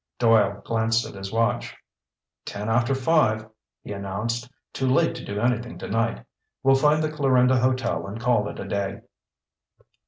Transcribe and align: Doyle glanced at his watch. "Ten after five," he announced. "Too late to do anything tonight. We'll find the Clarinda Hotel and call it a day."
Doyle 0.17 0.61
glanced 0.65 1.05
at 1.05 1.13
his 1.13 1.31
watch. 1.31 1.77
"Ten 2.43 2.69
after 2.69 2.95
five," 2.95 3.47
he 3.83 3.91
announced. 3.93 4.49
"Too 4.73 4.87
late 4.87 5.13
to 5.13 5.23
do 5.23 5.39
anything 5.39 5.77
tonight. 5.77 6.25
We'll 6.63 6.73
find 6.73 7.03
the 7.03 7.11
Clarinda 7.11 7.59
Hotel 7.59 8.07
and 8.07 8.19
call 8.19 8.47
it 8.49 8.57
a 8.59 8.67
day." 8.67 9.01